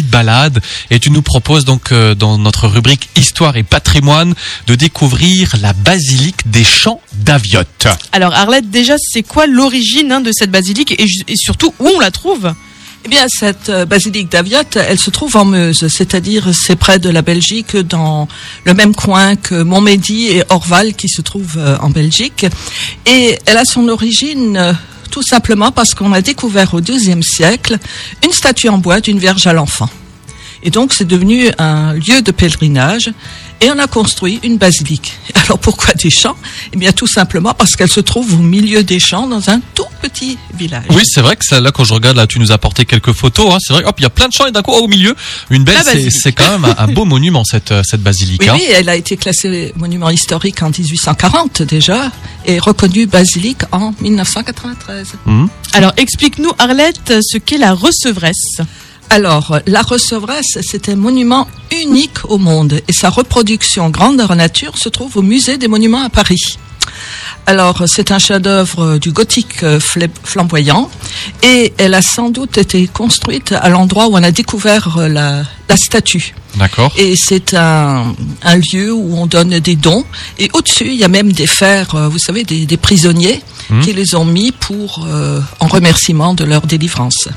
petite 0.00 0.10
balade 0.10 0.60
et 0.90 0.98
tu 0.98 1.10
nous 1.10 1.22
proposes 1.22 1.64
donc 1.64 1.92
euh, 1.92 2.14
dans 2.14 2.38
notre 2.38 2.66
rubrique 2.66 3.08
Histoire 3.16 3.56
et 3.56 3.62
patrimoine 3.62 4.34
de 4.66 4.74
découvrir 4.74 5.54
la 5.60 5.72
basilique 5.72 6.50
des 6.50 6.64
champs 6.64 7.00
d'Aviotte. 7.12 7.88
Alors 8.12 8.34
Arlette, 8.34 8.70
déjà, 8.70 8.94
c'est 8.98 9.22
quoi 9.22 9.46
l'origine 9.46 10.12
hein, 10.12 10.20
de 10.20 10.32
cette 10.32 10.50
basilique 10.50 10.94
et, 10.98 11.36
surtout 11.36 11.74
où 11.78 11.88
on 11.88 12.00
la 12.00 12.10
trouve? 12.10 12.52
Eh 13.04 13.08
bien, 13.08 13.26
cette 13.28 13.70
euh, 13.70 13.86
basilique 13.86 14.30
d'Aviotte, 14.30 14.76
elle 14.76 14.98
se 14.98 15.10
trouve 15.10 15.36
en 15.36 15.44
Meuse, 15.44 15.88
c'est-à-dire 15.88 16.50
c'est 16.52 16.76
près 16.76 16.98
de 16.98 17.08
la 17.08 17.22
Belgique, 17.22 17.76
dans 17.76 18.28
le 18.64 18.74
même 18.74 18.94
coin 18.94 19.36
que 19.36 19.62
Montmédy 19.62 20.28
et 20.28 20.42
Orval, 20.50 20.94
qui 20.94 21.08
se 21.08 21.22
trouvent 21.22 21.58
euh, 21.58 21.78
en 21.80 21.90
Belgique. 21.90 22.46
Et 23.06 23.38
elle 23.46 23.56
a 23.56 23.64
son 23.64 23.88
origine 23.88 24.56
euh, 24.56 24.72
tout 25.10 25.22
simplement 25.22 25.72
parce 25.72 25.94
qu'on 25.94 26.12
a 26.12 26.22
découvert 26.22 26.72
au 26.74 26.80
XIIe 26.80 27.22
siècle 27.22 27.78
une 28.24 28.32
statue 28.32 28.68
en 28.68 28.78
bois 28.78 29.00
d'une 29.00 29.18
Vierge 29.18 29.46
à 29.46 29.52
l'enfant. 29.52 29.90
Et 30.62 30.70
donc, 30.70 30.92
c'est 30.92 31.06
devenu 31.06 31.50
un 31.58 31.94
lieu 31.94 32.22
de 32.22 32.30
pèlerinage. 32.32 33.12
Et 33.62 33.70
on 33.70 33.78
a 33.78 33.86
construit 33.86 34.40
une 34.42 34.56
basilique. 34.56 35.12
Alors 35.34 35.58
pourquoi 35.58 35.92
des 35.92 36.08
champs? 36.08 36.36
Eh 36.72 36.78
bien 36.78 36.92
tout 36.92 37.06
simplement 37.06 37.52
parce 37.52 37.76
qu'elle 37.76 37.90
se 37.90 38.00
trouve 38.00 38.34
au 38.34 38.38
milieu 38.38 38.82
des 38.82 38.98
champs 38.98 39.26
dans 39.26 39.50
un 39.50 39.60
tout 39.74 39.84
petit 40.00 40.38
village. 40.54 40.84
Oui, 40.88 41.02
c'est 41.04 41.20
vrai 41.20 41.36
que 41.36 41.44
ça, 41.44 41.60
là, 41.60 41.70
quand 41.70 41.84
je 41.84 41.92
regarde, 41.92 42.16
là, 42.16 42.26
tu 42.26 42.38
nous 42.38 42.52
as 42.52 42.54
apporté 42.54 42.86
quelques 42.86 43.12
photos. 43.12 43.52
Hein, 43.52 43.58
c'est 43.60 43.74
vrai, 43.74 43.84
hop, 43.84 43.94
il 43.98 44.02
y 44.02 44.06
a 44.06 44.10
plein 44.10 44.28
de 44.28 44.32
champs 44.32 44.46
et 44.46 44.50
d'un 44.50 44.62
coup, 44.62 44.72
oh, 44.74 44.84
au 44.84 44.88
milieu, 44.88 45.14
une 45.50 45.64
belle. 45.64 45.76
C'est 45.84 45.92
basilique. 45.92 46.12
c'est 46.22 46.32
quand 46.32 46.58
même 46.58 46.74
un, 46.78 46.88
beau 46.88 47.04
monument 47.04 47.44
cette 47.44 47.70
euh, 47.70 47.82
cette 47.84 48.02
basilique. 48.02 48.40
Oui, 48.40 48.48
hein. 48.48 48.54
oui, 48.56 48.64
elle 48.72 48.88
a 48.88 48.96
été 48.96 49.18
classée 49.18 49.72
monument 49.76 50.08
historique 50.08 50.62
en 50.62 50.70
1840 50.70 51.62
déjà 51.62 52.10
et 52.46 52.58
reconnue 52.58 53.06
basilique 53.06 53.62
en 53.72 53.92
1993. 54.00 55.14
Mhm. 55.26 55.48
Alors 55.74 55.92
explique-nous 55.98 56.52
Arlette 56.58 57.14
ce 57.20 57.36
qu'est 57.36 57.58
la 57.58 57.74
recevresse. 57.74 58.60
Alors, 59.12 59.58
la 59.66 59.82
Recevresse, 59.82 60.58
c'est 60.62 60.88
un 60.88 60.94
monument 60.96 61.48
unique 61.82 62.24
au 62.28 62.38
monde 62.38 62.80
et 62.86 62.92
sa 62.92 63.10
reproduction 63.10 63.90
grandeur 63.90 64.34
nature 64.36 64.78
se 64.78 64.88
trouve 64.88 65.16
au 65.16 65.22
musée 65.22 65.58
des 65.58 65.66
monuments 65.68 66.02
à 66.04 66.08
Paris. 66.10 66.38
Alors, 67.46 67.82
c'est 67.86 68.12
un 68.12 68.18
chef-d'œuvre 68.20 68.98
du 68.98 69.10
gothique 69.10 69.62
euh, 69.64 69.80
fla- 69.80 70.08
flamboyant 70.22 70.88
et 71.42 71.72
elle 71.78 71.94
a 71.94 72.02
sans 72.02 72.30
doute 72.30 72.56
été 72.58 72.86
construite 72.86 73.52
à 73.52 73.68
l'endroit 73.68 74.06
où 74.06 74.12
on 74.14 74.22
a 74.22 74.30
découvert 74.30 74.96
euh, 74.98 75.08
la, 75.08 75.42
la 75.68 75.76
statue. 75.76 76.34
D'accord. 76.56 76.92
Et 76.96 77.14
c'est 77.16 77.54
un, 77.54 78.14
un 78.42 78.56
lieu 78.56 78.92
où 78.92 79.16
on 79.16 79.26
donne 79.26 79.58
des 79.60 79.76
dons. 79.76 80.04
Et 80.38 80.50
au-dessus, 80.52 80.86
il 80.88 80.94
y 80.96 81.04
a 81.04 81.08
même 81.08 81.32
des 81.32 81.46
fers, 81.46 81.94
euh, 81.94 82.08
vous 82.08 82.18
savez, 82.18 82.44
des, 82.44 82.64
des 82.66 82.76
prisonniers 82.76 83.42
Mhm. 83.70 83.82
qui 83.82 83.92
les 83.92 84.16
ont 84.16 84.24
mis 84.24 84.50
pour 84.50 85.06
euh, 85.06 85.40
en 85.60 85.68
remerciement 85.68 86.34
de 86.34 86.42
leur 86.42 86.62
délivrance. 86.62 87.28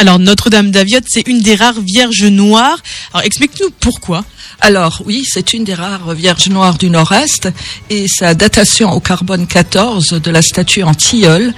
Alors 0.00 0.18
Notre-Dame 0.20 0.70
d'Aviotte, 0.70 1.04
c'est 1.08 1.26
une 1.26 1.40
des 1.40 1.56
rares 1.56 1.80
vierges 1.80 2.24
noires. 2.24 2.78
Alors 3.12 3.26
explique-nous 3.26 3.70
pourquoi. 3.80 4.24
Alors 4.60 5.02
oui, 5.06 5.24
c'est 5.28 5.52
une 5.52 5.64
des 5.64 5.74
rares 5.74 6.14
vierges 6.14 6.48
noires 6.48 6.78
du 6.78 6.88
Nord-Est 6.88 7.48
et 7.90 8.06
sa 8.08 8.34
datation 8.34 8.92
au 8.92 9.00
carbone 9.00 9.46
14 9.46 10.20
de 10.22 10.30
la 10.30 10.42
statue 10.42 10.82
en 10.84 10.94
tilleul 10.94 11.52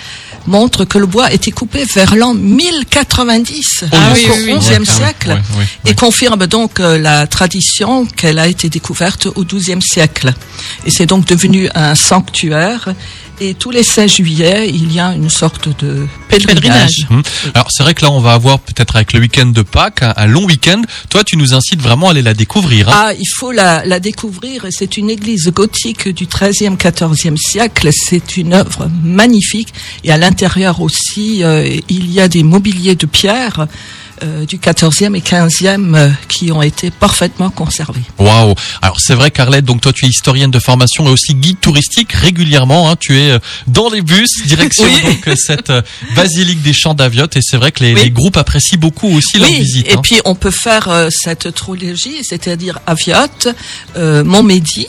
montre 0.46 0.86
que 0.86 0.96
le 0.96 1.05
bois 1.06 1.27
a 1.27 1.33
été 1.33 1.50
coupé 1.52 1.84
vers 1.84 2.14
l'an 2.16 2.33
1090, 2.33 3.84
Oh, 3.84 3.86
donc 3.91 4.00
oui, 4.14 4.24
au 4.30 4.34
oui, 4.34 4.52
oui. 4.52 4.58
XIe 4.58 4.78
Ouais, 4.78 4.84
siècle, 4.86 5.41
et 5.86 5.94
confirme 5.94 6.46
donc 6.46 6.80
euh, 6.80 6.98
la 6.98 7.27
tradition 7.27 8.06
qu'elle 8.06 8.38
a 8.38 8.48
été 8.48 8.68
découverte 8.70 9.27
au 9.27 9.44
XIIe 9.44 9.83
siècle. 9.83 10.33
Et 10.86 10.91
c'est 10.91 11.06
donc 11.06 11.27
devenu 11.27 11.68
un 11.74 11.94
sanctuaire. 11.94 12.94
Et 13.41 13.55
tous 13.55 13.70
les 13.70 13.83
16 13.83 14.11
juillet, 14.11 14.68
il 14.72 14.92
y 14.92 14.98
a 15.00 15.12
une 15.14 15.30
sorte 15.30 15.68
de 15.83 16.06
pèlerinage. 16.39 17.06
Mhm. 17.11 17.23
Alors 17.55 17.69
c'est 17.70 17.83
vrai 17.83 17.95
que 17.95 18.03
là 18.03 18.11
on 18.11 18.20
va 18.20 18.33
avoir 18.33 18.59
peut-être 18.61 18.97
avec 18.97 19.12
le 19.12 19.20
week-end 19.20 19.47
de 19.47 19.62
Pâques 19.62 20.03
un, 20.03 20.14
un 20.17 20.27
long 20.27 20.45
week-end. 20.45 20.83
Toi 21.09 21.25
tu 21.25 21.36
nous 21.36 21.55
incites 21.55 21.81
vraiment 21.81 22.09
à 22.09 22.11
aller 22.12 22.23
la 22.23 22.34
découvrir. 22.34 22.89
Hein. 22.89 22.95
Ah, 22.95 23.12
il 23.19 23.28
faut 23.36 23.53
la, 23.53 23.84
la 23.84 24.00
découvrir. 24.00 24.67
C'est 24.70 24.97
une 24.97 25.11
église 25.11 25.51
gothique 25.53 26.08
du 26.08 26.27
XIIIe, 26.27 26.77
XIVe 26.77 27.36
siècle. 27.36 27.91
C'est 27.92 28.36
une 28.36 28.52
œuvre 28.52 28.90
magnifique. 29.02 29.73
Et 30.05 30.13
à 30.13 30.17
l'intérieur 30.17 30.80
aussi, 30.80 31.42
euh, 31.42 31.79
il 31.89 32.11
y 32.11 32.20
a 32.20 32.29
des 32.29 32.42
mobiliers 32.42 32.95
de 32.95 33.07
pierre 33.07 33.67
euh, 34.23 34.45
du 34.47 34.58
XIVe 34.58 35.14
et 35.17 35.20
XVe 35.20 35.95
euh, 35.95 36.11
qui 36.29 36.53
ont 36.53 36.63
été 36.63 36.91
parfaitement 36.91 37.51
conservés. 37.51 38.03
Waouh. 38.19 38.55
Alors 38.83 39.01
c'est 39.01 39.14
vrai 39.14 39.31
Carlette, 39.31 39.64
donc 39.64 39.81
toi 39.81 39.92
tu 39.92 40.07
es 40.07 40.08
historienne 40.08 40.51
de 40.51 40.58
formation 40.58 41.07
et 41.07 41.11
aussi 41.11 41.35
guide 41.35 41.58
touristique 41.61 42.13
régulièrement. 42.13 42.91
Hein, 42.91 42.97
tu 42.98 43.19
es 43.19 43.31
euh, 43.33 43.39
dans 43.67 43.89
les 43.91 44.03
bus 44.03 44.29
direction 44.47 44.85
Oui. 44.85 45.03
donc 45.14 45.29
euh, 45.29 45.35
cette 45.36 45.73
basilique 46.14 46.63
des 46.63 46.73
Champs 46.73 46.95
d'Aviotte 46.95 47.36
et 47.36 47.41
c'est 47.42 47.57
vrai 47.57 47.73
que 47.73 47.83
les, 47.85 47.95
Oui. 47.95 48.03
les 48.05 48.11
groupes 48.11 48.36
apprécient 48.36 48.79
beaucoup 48.79 49.08
aussi 49.08 49.39
leur 49.39 49.48
visite. 49.48 49.89
et 49.89 49.95
hein. 49.95 50.01
puis 50.03 50.20
on 50.25 50.35
peut 50.35 50.51
faire 50.51 50.89
euh, 50.89 51.08
cette 51.11 51.55
trilogie, 51.55 52.23
c'est-à-dire 52.23 52.79
Aviotte, 52.87 53.48
euh, 53.97 54.25
Montmédy, 54.25 54.87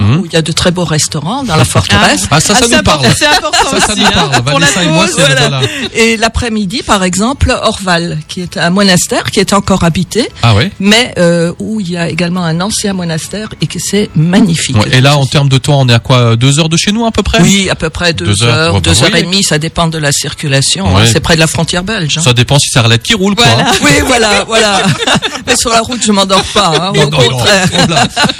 hein, 0.00 0.18
où 0.18 0.26
il 0.26 0.32
y 0.32 0.36
a 0.36 0.42
de 0.42 0.52
très 0.52 0.70
beaux 0.70 0.84
restaurants 0.84 1.42
dans 1.44 1.56
la 1.56 1.64
forteresse. 1.64 2.26
Ah 2.30 2.40
ça 2.40 2.54
ça 2.54 2.60
Ah, 2.64 2.76
nous 2.76 2.82
parle. 2.82 3.06
C'est 3.16 3.26
important 3.26 3.70
Ça 3.70 3.80
ça 3.80 3.92
aussi, 3.92 4.00
nous 4.00 4.06
hein, 4.06 4.10
parle. 4.14 4.30
pour 4.44 4.58
la 4.60 4.66
Vanessa 4.70 4.82
et 4.82 4.86
moi 4.88 5.04
pause, 5.04 5.14
c'est 5.16 5.22
voilà. 5.26 5.48
voilà. 5.48 5.68
Et 5.94 6.16
l'après-midi, 6.16 6.82
par 6.82 7.02
exemple, 7.04 7.50
Orval, 7.62 8.18
qui 8.28 8.40
est 8.40 8.56
un 8.56 8.70
monastère 8.70 9.30
qui 9.30 9.40
est 9.40 9.52
encore 9.52 9.84
habité, 9.84 10.28
Ah 10.42 10.54
mais 10.80 11.14
euh, 11.18 11.52
où 11.58 11.80
il 11.80 11.90
y 11.90 11.96
a 11.96 12.08
également 12.08 12.44
un 12.44 12.60
ancien 12.60 12.92
monastère 12.92 13.48
et 13.60 13.66
que 13.66 13.78
c'est 13.78 14.10
magnifique. 14.16 14.76
Ouais, 14.76 14.88
Et 14.96 15.00
là 15.00 15.16
en 15.16 15.26
termes 15.26 15.48
de 15.48 15.58
temps 15.58 15.80
on 15.80 15.88
est 15.88 15.94
à 15.94 15.98
quoi 15.98 16.36
deux 16.36 16.58
heures 16.58 16.68
de 16.68 16.76
chez 16.76 16.92
nous 16.92 17.06
à 17.06 17.10
peu 17.10 17.22
près? 17.22 17.40
oui, 17.42 17.68
à 17.70 17.74
peu 17.74 17.90
près 17.90 18.12
deux, 18.12 18.26
Deux 18.26 18.42
heures, 18.44 18.80
deux 18.80 19.02
heures 19.02 19.14
et 19.14 19.22
demie, 19.22 19.42
ça 19.42 19.58
dépend 19.58 19.88
de 19.88 19.98
la 19.98 20.12
circulation. 20.12 20.94
Ouais. 20.94 21.02
hein, 21.02 21.06
C'est 21.12 21.20
près 21.20 21.34
de 21.34 21.40
la 21.40 21.46
frontière 21.46 21.84
belge. 21.84 22.18
hein. 22.18 22.22
Ça 22.22 22.32
dépend 22.32 22.58
si 22.58 22.68
c'est 22.72 22.78
Arlette 22.78 23.02
qui 23.02 23.14
roule 23.14 23.34
quoi. 23.34 23.44
Voilà. 23.46 23.70
Oui, 23.82 23.90
voilà, 24.06 24.44
voilà. 24.46 24.82
Mais 25.46 25.56
sur 25.56 25.70
la 25.70 25.80
route, 25.80 26.00
je 26.04 26.12
m'endors 26.12 26.42
pas. 26.54 26.92
au 26.94 27.10
contraire. 27.10 27.68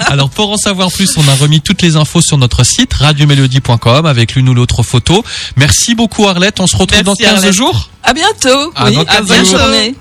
Alors 0.07 0.31
pour 0.31 0.51
en 0.51 0.57
savoir 0.57 0.91
plus, 0.91 1.11
on 1.17 1.29
a 1.29 1.35
remis 1.45 1.61
toutes 1.61 1.83
les 1.83 1.97
infos 1.97 2.23
sur 2.23 2.39
notre 2.39 2.65
site 2.65 2.95
radiomélodie.com 2.95 4.07
avec 4.07 4.35
l'une 4.35 4.49
ou 4.49 4.55
l'autre 4.55 4.83
photo. 4.83 5.23
Merci 5.57 5.95
beaucoup 5.95 6.27
Arlette, 6.27 6.59
on 6.61 6.67
se 6.67 6.75
retrouve 6.77 7.03
Merci, 7.05 7.23
dans 7.23 7.31
15 7.31 7.39
Arlette. 7.39 7.53
jours. 7.53 7.91
À 8.03 8.15
bientôt. 8.15 8.73
À 8.75 8.87
oui, 8.87 8.95
dans 8.97 9.03
à 9.03 9.05
15 9.05 9.27
bonne 9.29 9.45
journée. 9.47 9.95